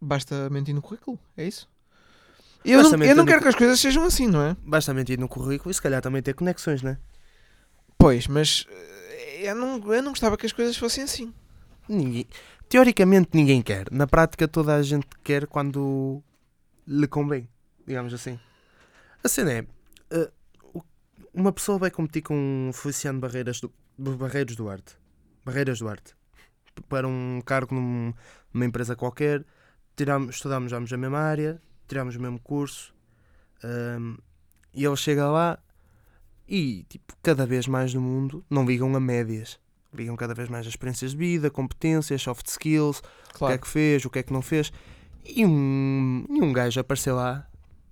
[0.00, 1.68] basta mentir no currículo, é isso?
[2.64, 4.56] Eu Basta não, eu não no quero cu- que as coisas sejam assim, não é?
[4.62, 6.98] Basta mentir no currículo e se calhar também ter conexões, né?
[7.96, 11.32] Pois, mas eh, eu não, eu não gostava que as coisas fossem assim.
[11.88, 12.26] Ninguém.
[12.68, 13.90] Teoricamente ninguém quer.
[13.90, 16.22] Na prática toda a gente quer quando
[16.86, 17.48] lhe convém,
[17.86, 18.38] digamos assim.
[19.24, 19.60] A cena é.
[20.12, 20.30] o-
[21.40, 23.72] uma pessoa vai competir com o Feliciano Barreiras do,
[24.16, 24.96] Barreiros Duarte.
[25.44, 26.14] Barreiras Duarte.
[26.88, 28.12] para um cargo num-
[28.54, 29.44] numa empresa qualquer,
[29.96, 32.94] tiramos, estudamos a mesma área, tiramos o mesmo curso,
[33.64, 34.16] ahm,
[34.72, 35.58] e ele chega lá
[36.46, 39.58] e, tipo, cada vez mais no mundo não ligam a médias.
[39.92, 43.58] Ligam cada vez mais as experiências de vida, competências, soft skills, o que é Claro.
[43.60, 44.70] que fez, o que é que não fez.
[45.24, 47.46] E um, e um gajo apareceu lá,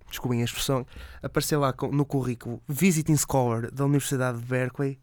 [0.08, 0.86] desculpem a expressão,
[1.22, 4.98] apareceu lá no currículo Visiting Scholar da Universidade de Berkeley,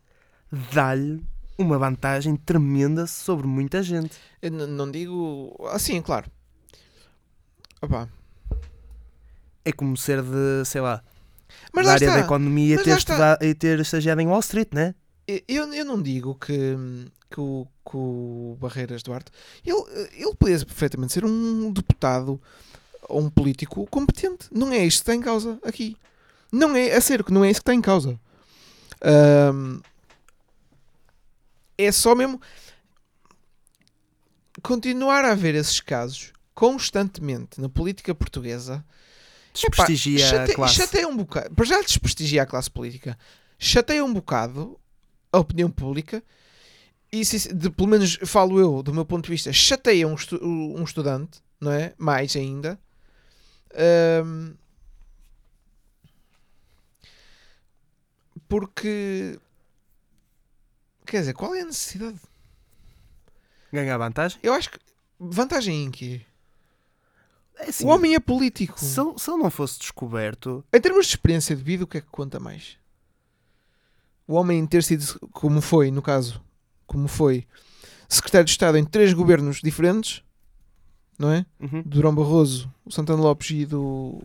[0.72, 1.24] dá-lhe
[1.58, 4.18] uma vantagem tremenda sobre muita gente.
[4.42, 5.56] Eu não digo.
[5.72, 6.30] Assim, claro.
[7.82, 8.10] Opa.
[9.66, 11.02] É como ser de, sei lá,
[11.74, 12.18] Mas da lá área está.
[12.18, 13.14] da economia Mas ter, lá está.
[13.14, 14.94] estudado, e ter estagiado em Wall Street, né?
[15.26, 16.76] Eu, eu não digo que,
[17.32, 19.32] que, o, que o Barreiras Duarte
[19.66, 19.78] ele,
[20.18, 22.42] ele podia perfeitamente ser um deputado
[23.10, 24.48] um político competente.
[24.52, 25.96] Não é isto que está em causa aqui.
[26.52, 28.20] Não é, a sério, que não é isso que está em causa.
[29.02, 29.80] Ahm,
[31.78, 32.40] é só mesmo
[34.62, 38.76] continuar a haver esses casos constantemente na política portuguesa
[39.56, 40.76] Epá, Desprestigia chate- a classe.
[40.76, 41.54] Chateia um bocado.
[41.54, 43.16] Para já desprestigia a classe política.
[43.60, 44.80] Chateia um bocado
[45.32, 46.24] a opinião pública.
[47.12, 50.44] E se, de- pelo menos falo eu, do meu ponto de vista, chateia um, estu-
[50.44, 51.94] um estudante, não é?
[52.00, 52.80] Mais ainda.
[53.76, 54.54] Ahm,
[58.48, 59.40] porque.
[61.06, 62.20] Quer dizer, qual é a necessidade?
[63.72, 64.40] Ganhar vantagem?
[64.44, 64.80] Eu acho que.
[65.20, 66.22] Vantagem em quê?
[67.56, 68.80] É assim, o homem é político.
[68.80, 71.98] se, ele- se ele não fosse descoberto, Em termos de experiência de vida, o que
[72.00, 72.78] é que conta mais?
[74.28, 76.42] O homem ter sido, como foi, no caso,
[76.88, 77.46] como foi,
[78.10, 80.24] secretário de Estado em três governos diferentes,
[81.18, 81.46] não é?
[81.60, 84.20] uhum, Do Durão Barroso, o Santana Lopes e do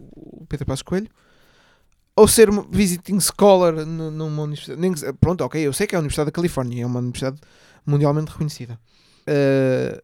[0.49, 1.09] Pedro Passos Coelho.
[2.17, 4.81] Ou ser visiting scholar nu- numa universidade.
[4.81, 7.41] nem pronto, ok, eu sei que é a Universidade da Califórnia, é uma universidade
[7.87, 8.79] mundialmente reconhecida.
[9.27, 10.03] Eh,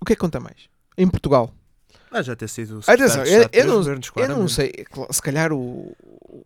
[0.00, 0.68] o que é que conta mais?
[0.98, 1.54] Em Portugal,
[2.10, 5.12] vai já ter sido Atenção, secretário de eu- eu não- governos, Eu não sei, é
[5.12, 5.96] se calhar o,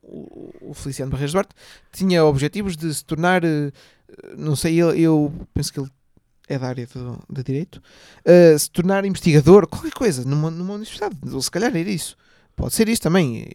[0.03, 1.55] o, o Feliciano Barreiros Duarte
[1.93, 3.73] tinha objetivos de se tornar, eh,
[4.37, 5.91] não sei, eu, eu penso que ele
[6.49, 7.83] é da área do, de Direito,
[8.25, 11.17] eh, se tornar investigador, qualquer coisa, numa, numa universidade.
[11.33, 12.17] Ou se calhar era isso.
[12.55, 13.49] Pode ser isso também.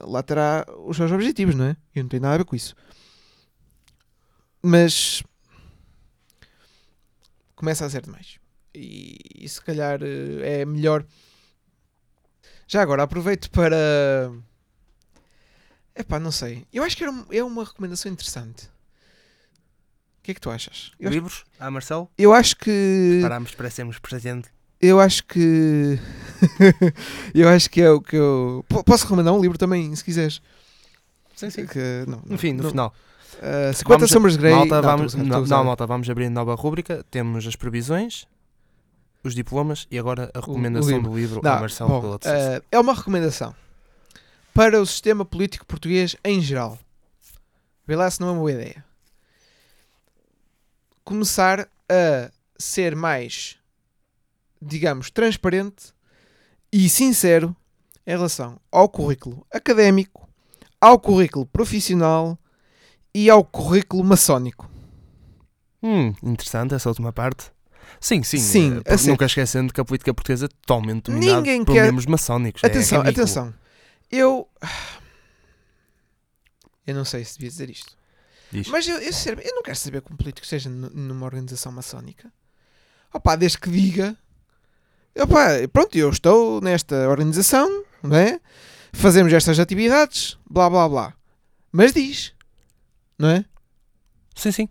[0.00, 1.76] Lá terá os seus objetivos, não é?
[1.94, 2.74] Eu não tenho nada a ver com isso.
[4.62, 5.22] Mas
[7.56, 8.38] começa a ser demais.
[8.74, 11.04] E, e se calhar eh, é melhor.
[12.66, 14.32] Já agora aproveito para.
[15.94, 16.66] Epá, não sei.
[16.72, 18.68] Eu acho que era é uma recomendação interessante.
[20.24, 20.90] O que é que tu achas?
[20.98, 21.44] Eu acho, Livros?
[21.60, 22.08] Ah, Marcelo?
[22.16, 23.18] eu acho que.
[23.20, 24.48] Parámos para sermos presente.
[24.80, 25.98] Eu acho que.
[27.34, 28.64] eu acho que é o que eu.
[28.66, 30.40] Po- Posso recomendar um livro também, se quiseres.
[31.36, 31.66] Sim, sim.
[31.66, 32.70] Que, não, não, Enfim, no não.
[32.70, 32.94] final.
[33.34, 34.54] Uh, 50 Vamos- Sombras de Grey.
[34.54, 35.62] Malta, não, vamos, não, não, gozar.
[35.62, 37.04] malta, vamos abrir nova rúbrica.
[37.10, 38.26] Temos as previsões,
[39.22, 41.10] os diplomas e agora a recomendação livro.
[41.10, 43.54] do livro Não, Marcelo bom, Piloto uh, é uma recomendação
[44.54, 46.78] para o sistema político português em geral.
[47.86, 48.82] Vê lá se não é uma boa ideia.
[51.04, 53.58] Começar a ser mais,
[54.60, 55.92] digamos, transparente
[56.72, 57.54] e sincero
[58.06, 60.28] em relação ao currículo académico,
[60.80, 62.38] ao currículo profissional
[63.14, 64.70] e ao currículo maçónico.
[65.82, 67.52] Hum, interessante essa última parte.
[68.00, 68.38] Sim, sim.
[68.38, 69.12] Sim, a porque sério.
[69.12, 72.64] nunca esquecendo que a política portuguesa é totalmente dominada Ninguém por quer- membros maçónicos.
[72.64, 73.24] é Atenção, ridículo.
[73.24, 73.54] atenção.
[74.10, 74.48] Eu.
[76.86, 77.96] Eu não sei se devia dizer isto.
[78.52, 78.68] Diz.
[78.68, 81.72] Mas eu, eu, sinceramente, eu não quero saber que um político esteja nu- numa organização
[81.72, 82.32] maçónica.
[83.12, 84.16] Opa, desde que diga.
[85.16, 88.40] Opa, pronto, eu estou nesta organização, não é?
[88.92, 91.14] Fazemos estas atividades, blá blá blá.
[91.72, 92.32] Mas diz,
[93.18, 93.44] não é?
[94.36, 94.68] Sim, sim.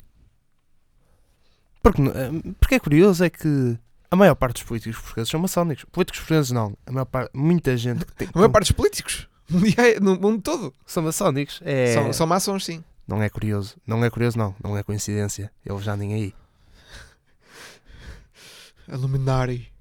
[1.81, 3.77] Porque, eh, porque é curioso é que
[4.09, 5.86] a maior parte dos políticos portugueses são maçónicos.
[5.91, 6.77] Políticos portugueses não.
[6.86, 9.27] A maior parte, muita gente que tem, A maior parte dos políticos
[10.01, 11.59] no mundo todo são maçónicos.
[11.65, 12.83] É, são, são maçons, sim.
[13.07, 13.75] Não é curioso.
[13.85, 14.55] Não é curioso, não.
[14.63, 15.51] Não é coincidência.
[15.65, 16.33] Eles já nem aí.
[18.87, 19.71] Illuminati.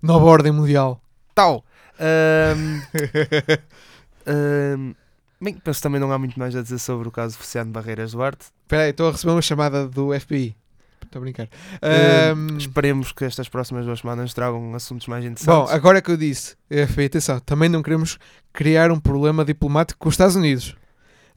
[0.00, 1.00] Nova Ordem Mundial.
[1.34, 1.64] Tal.
[1.98, 2.80] Ahm,
[4.26, 4.94] ahm,
[5.40, 7.72] bem, penso que também não há muito mais a dizer sobre o caso de Feliciano
[7.72, 8.46] Barreiras Duarte.
[8.62, 10.56] Espera aí, estou a receber uma chamada do FBI.
[11.02, 11.48] Estou a brincar.
[11.82, 15.72] Ahm, esperemos que estas próximas duas semanas tragam assuntos mais bom, interessantes.
[15.72, 18.18] agora que eu disse, FBI, atenção, também não queremos
[18.52, 20.76] criar um problema diplomático com os Estados Unidos.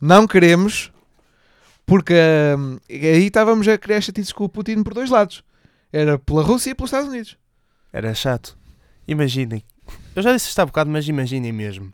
[0.01, 0.91] Não queremos,
[1.85, 5.43] porque ahm, aí estávamos a criar chatices com o Putin por dois lados.
[5.93, 7.37] Era pela Rússia e pelos Estados Unidos.
[7.93, 8.57] Era chato.
[9.07, 9.63] Imaginem.
[10.15, 11.93] Eu já disse isto há bocado, mas imaginem mesmo.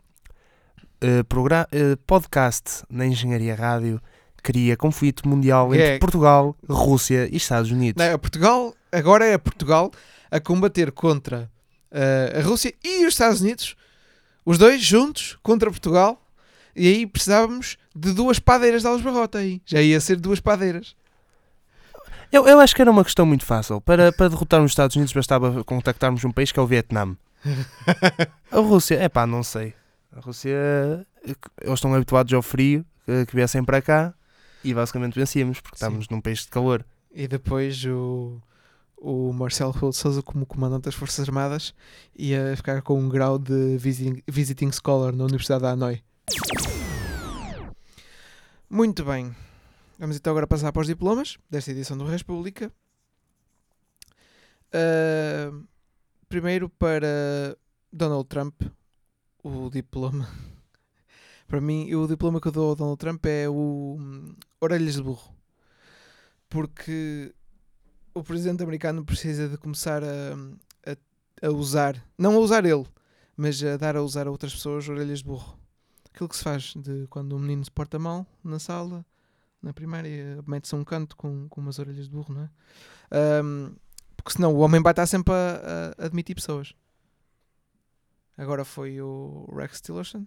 [1.02, 4.00] Uh, uh, podcast na Engenharia Rádio
[4.42, 5.98] cria conflito mundial entre É.
[5.98, 8.02] Portugal, Rússia e Estados Unidos.
[8.02, 9.90] Não, Portugal, agora é Portugal
[10.30, 11.50] a combater contra
[11.90, 13.74] eh, a Rússia e os Estados Unidos,
[14.44, 16.22] os dois juntos contra Portugal,
[16.78, 19.60] e aí precisávamos de duas padeiras de Alves Barrota aí.
[19.66, 20.94] Já ia ser duas padeiras.
[22.30, 23.80] Eu, eu acho que era uma questão muito fácil.
[23.80, 27.16] Para, para derrotarmos os Estados Unidos bastava contactarmos um país que é o Vietnã.
[28.50, 29.74] A Rússia, é pá, não sei.
[30.14, 30.56] A Rússia,
[31.24, 34.14] eles estão habituados ao frio, que, que viessem para cá
[34.62, 35.86] e basicamente vencíamos, porque Sim.
[35.86, 36.84] estamos num país de calor.
[37.14, 38.40] E depois o,
[38.96, 41.74] o Marcelo Rebelo de Sousa, como comandante das Forças Armadas,
[42.16, 46.02] ia ficar com um grau de visiting, visiting scholar na Universidade da Hanoi.
[48.70, 49.34] Muito bem.
[49.98, 52.70] Vamos então agora passar para os diplomas desta edição do República.
[54.70, 55.50] Ah,
[56.28, 57.56] primeiro para
[57.90, 58.60] Donald Trump,
[59.42, 60.28] o diploma.
[61.48, 65.02] para mim, o diploma que eu dou ao Donald Trump é o hum, Orelhas de
[65.02, 65.34] Burro.
[66.50, 67.34] Porque
[68.12, 70.34] o presidente americano precisa de começar a,
[70.86, 72.86] a, a usar, não a usar ele,
[73.34, 75.58] mas a dar a usar a outras pessoas orelhas de burro.
[76.12, 79.04] Aquilo que se faz de quando um menino se porta mal na sala,
[79.62, 82.50] na primária, mete-se a um canto com, com umas orelhas de burro, não é?
[83.10, 83.74] Ahm,
[84.16, 86.74] porque senão o homem vai estar sempre a, a admitir pessoas.
[88.36, 90.26] Agora foi o Rex Tillerson.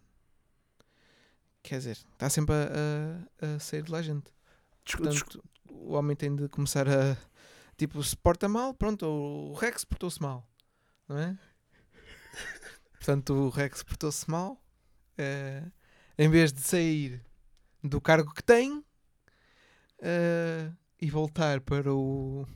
[1.63, 4.31] Quer dizer, está sempre a, a, a sair de lá gente.
[4.85, 7.15] Portanto, o homem tem de começar a.
[7.77, 10.45] Tipo, se porta mal, pronto, o Rex portou-se mal,
[11.07, 11.37] não é?
[12.93, 14.60] Portanto, o Rex portou-se mal.
[15.21, 15.63] Eh,
[16.17, 17.21] em vez de sair
[17.83, 18.83] do cargo que tem
[20.01, 22.47] eh, e voltar para o.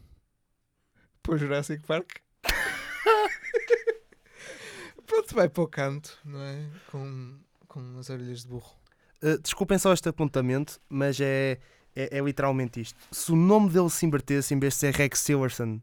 [1.22, 2.14] para o Jurassic Park.
[5.06, 6.68] pronto, vai para o canto, não é?
[6.88, 8.76] Com, com as orelhas de burro.
[9.22, 11.60] Uh, desculpem só este apontamento, mas é,
[11.96, 13.00] é, é literalmente isto.
[13.12, 15.80] Se o nome dele se invertesse, em vez de ser Rex Tillerson,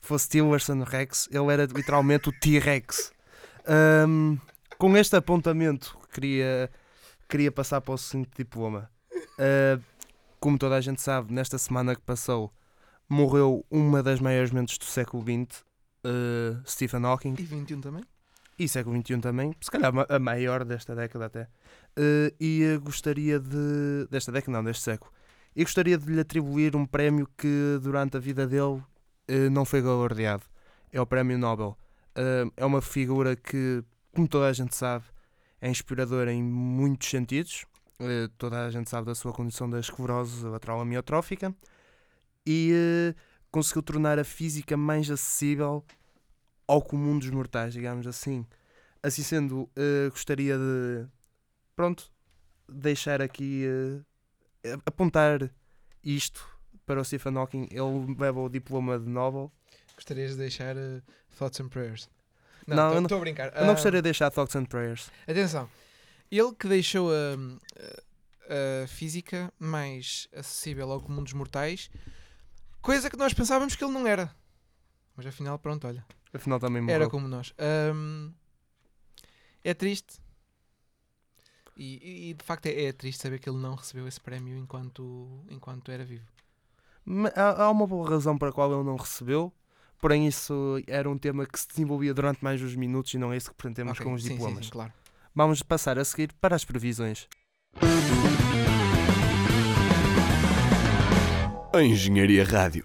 [0.00, 3.12] fosse Tillerson Rex, ele era literalmente o T-Rex.
[4.06, 4.38] Um,
[4.82, 6.68] com este apontamento, queria,
[7.28, 8.90] queria passar para o seguinte diploma.
[9.14, 9.80] Uh,
[10.40, 12.52] como toda a gente sabe, nesta semana que passou,
[13.08, 15.60] morreu uma das maiores mentes do século XX,
[16.04, 17.36] uh, Stephen Hawking.
[17.38, 18.02] E 21 também?
[18.58, 21.48] E século XXI também, se calhar a maior desta década até.
[21.96, 24.08] Eh, e gostaria de.
[24.10, 25.12] desta década, não, deste século.
[25.54, 28.82] E gostaria de lhe atribuir um prémio que durante a vida dele
[29.52, 30.42] não foi galardeado.
[30.92, 31.76] É o Prémio Nobel.
[32.56, 33.82] É uma figura que,
[34.14, 35.04] como toda a gente sabe,
[35.60, 37.64] é inspiradora em muitos sentidos.
[37.98, 41.54] Eh, toda a gente sabe da sua condição da esclerose lateral amiotrófica.
[42.46, 43.14] E eh,
[43.50, 45.84] conseguiu tornar a física mais acessível
[46.66, 48.44] ao comum dos mortais, digamos assim.
[49.02, 51.06] Assim sendo, eh, gostaria de,
[51.74, 52.10] pronto,
[52.68, 53.64] deixar aqui,
[54.86, 55.50] apontar
[56.02, 56.46] isto
[56.84, 57.68] para o Stephen Hawking.
[57.70, 59.52] Ele leva o diploma de Nobel.
[59.94, 60.74] Gostarias de deixar
[61.38, 62.08] Thoughts and Prayers?
[62.66, 63.48] Não, estou a brincar.
[63.54, 65.10] Eu não Ah, gostaria de deixar Thoughts and Prayers.
[65.26, 65.68] Atenção,
[66.30, 67.34] ele que deixou a,
[68.54, 71.90] a- a física mais acessível ao comum dos mortais,
[72.80, 74.34] coisa que nós pensávamos que ele não era.
[75.16, 76.94] Mas afinal, pronto, olha, Afinal também morreu.
[76.94, 77.52] era como nós.
[77.58, 78.32] Ahm,
[79.62, 80.20] é triste.
[81.76, 85.44] E, e- de facto é, é triste saber que ele não recebeu esse prémio enquanto,
[85.50, 86.26] enquanto era vivo.
[87.34, 89.52] Há, há uma boa razão para a qual ele não recebeu.
[90.02, 93.36] Porém, isso era um tema que se desenvolvia durante mais uns minutos e não é
[93.36, 94.64] isso que pretendemos Ok, com os sim, sim, diplomas.
[94.64, 94.92] sim, claro.
[95.32, 97.28] Vamos passar a seguir para as previsões.
[101.72, 102.84] A Engenharia Rádio.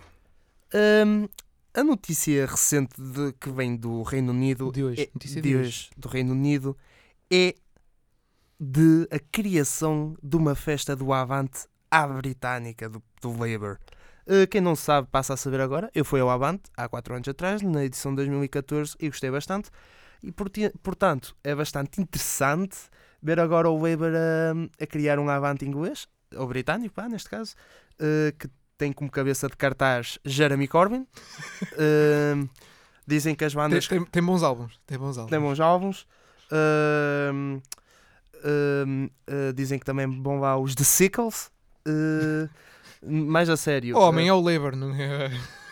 [0.74, 1.28] Hum,
[1.74, 5.56] a notícia recente de- que vem do Reino Unido De hoje, é- notícia de de
[5.58, 6.78] hoje, do Reino Unido
[7.32, 7.56] é
[8.60, 13.80] de a criação de uma festa do Avante à britânica do, do Labour.
[14.28, 15.90] Uh, quem não sabe passa a saber agora.
[15.96, 19.70] Eu fui ao Avante há 4 anos atrás, na edição de 2014, e gostei bastante.
[20.22, 20.34] E
[20.84, 22.78] portanto é bastante interessante
[23.22, 27.56] ver agora o Labour a, a criar um Avante inglês, ou britânico, pá, neste caso,
[28.02, 31.08] uh, que tem como cabeça de cartaz Jeremy Corbyn.
[31.74, 32.50] Uh,
[33.08, 34.80] dizem que as Tem, bandas tem- tem bons álbuns.
[34.86, 35.30] Tem bons álbuns.
[35.32, 36.08] tem bons álbuns.
[36.52, 37.60] Ahm,
[39.28, 41.50] ah, dizem que também vão lá os The Sickles.
[43.02, 43.96] Mais a sério.
[43.98, 45.30] O homem é o Labour, não é?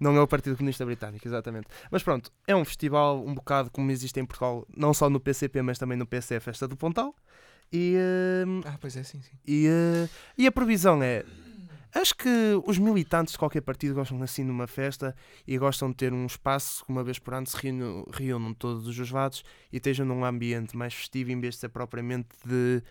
[0.00, 1.68] Não é o Partido Comunista Britânico, exatamente.
[1.90, 5.62] Mas pronto, é um festival um bocado como existe em Portugal, não só no PCP,
[5.62, 7.14] mas também no PC, a Festa do Pontal.
[7.72, 7.94] E,
[8.44, 9.30] ahm, Ah, pois é, sim, sim.
[9.46, 11.24] e, ah, e a previsão é.
[11.94, 12.28] Acho que
[12.66, 15.16] os militantes de qualquer partido gostam assim de uma festa
[15.46, 18.86] e gostam de ter um espaço que uma vez por ano se reúnam, reúnam todos
[18.86, 22.82] os lados e estejam num ambiente mais festivo em vez de ser propriamente de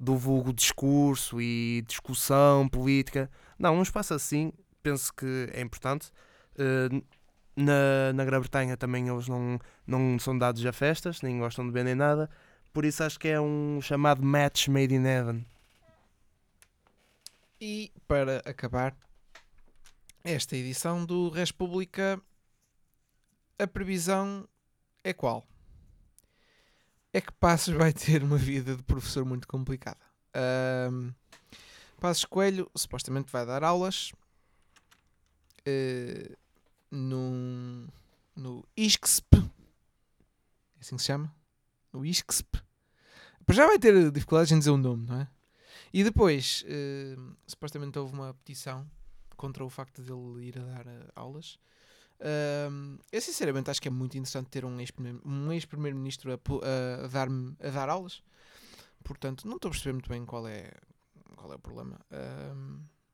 [0.00, 3.30] do vulgo discurso e discussão política.
[3.58, 4.50] Não, um espaço assim
[4.82, 6.10] penso que é importante.
[6.54, 7.04] Uh,
[7.54, 11.94] na, na Grã-Bretanha também eles não, não são dados a festas, nem gostam de nem
[11.94, 12.30] nada.
[12.72, 15.44] Por isso acho que é um chamado match made in heaven.
[17.60, 18.96] E para acabar
[20.24, 22.18] esta edição do República,
[23.58, 24.48] a previsão
[25.04, 25.46] é qual?
[27.12, 29.98] É que Passos vai ter uma vida de professor muito complicada.
[30.92, 31.12] Um,
[32.00, 34.12] Passos Coelho supostamente vai dar aulas
[35.66, 36.36] uh,
[36.90, 37.88] num,
[38.36, 39.36] no ISCSP.
[39.36, 41.34] É assim que se chama?
[41.92, 42.62] No ISCSP.
[43.50, 45.28] Já vai ter dificuldades em dizer o nome, não é?
[45.92, 48.88] E depois, uh, supostamente houve uma petição
[49.36, 51.58] contra o facto de ele ir a dar uh, aulas.
[52.20, 57.08] Uh, eu sinceramente acho que é muito interessante ter um ex-primeiro-ministro um ex a, a,
[57.08, 58.22] dar, a dar aulas.
[59.02, 60.70] Portanto, não estou a perceber muito bem qual é,
[61.34, 61.98] qual é o problema.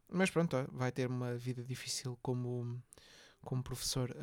[0.09, 2.83] Mas pronto, vai ter uma vida difícil como,
[3.43, 4.15] como professor.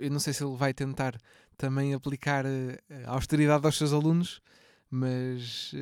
[0.00, 1.20] eu não sei se ele vai tentar
[1.58, 4.40] também aplicar a austeridade aos seus alunos,
[4.90, 5.72] mas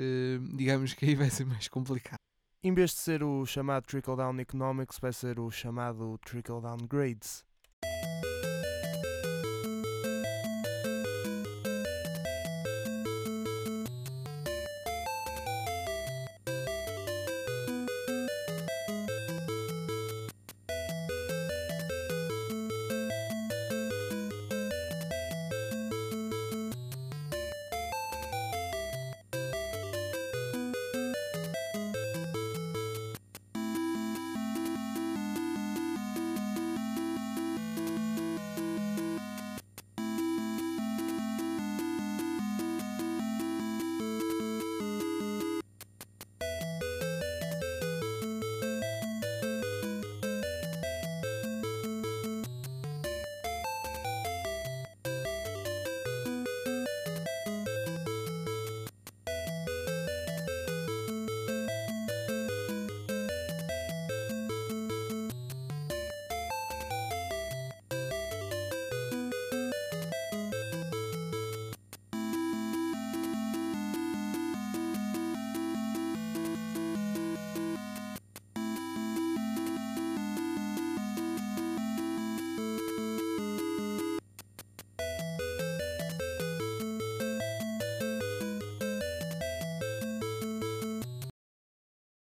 [0.57, 2.18] digamos que aí vai ser mais complicado
[2.63, 7.45] em vez de ser o chamado trickle-down economics, vai ser o chamado trickle-down grades.